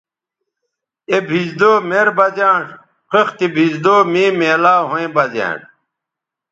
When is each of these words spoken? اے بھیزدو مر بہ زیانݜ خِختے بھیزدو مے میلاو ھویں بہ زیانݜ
اے 1.09 1.17
بھیزدو 1.29 1.71
مر 1.89 2.07
بہ 2.17 2.25
زیانݜ 2.35 2.67
خِختے 3.11 3.47
بھیزدو 3.55 3.95
مے 4.11 4.23
میلاو 4.39 4.83
ھویں 4.89 5.09
بہ 5.15 5.23
زیانݜ 5.33 5.61